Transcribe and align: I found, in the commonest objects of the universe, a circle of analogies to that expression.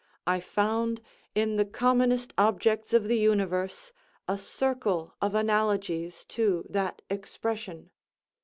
I 0.25 0.39
found, 0.39 0.99
in 1.35 1.57
the 1.57 1.63
commonest 1.63 2.33
objects 2.35 2.91
of 2.91 3.03
the 3.03 3.19
universe, 3.19 3.93
a 4.27 4.35
circle 4.35 5.13
of 5.21 5.35
analogies 5.35 6.25
to 6.29 6.65
that 6.71 7.03
expression. 7.11 7.91